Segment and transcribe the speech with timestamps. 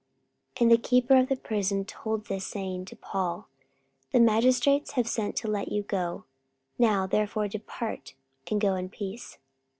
[0.55, 3.47] 44:016:036 And the keeper of the prison told this saying to Paul,
[4.11, 6.23] The magistrates have sent to let you go:
[6.79, 8.15] now therefore depart,
[8.49, 9.37] and go in peace.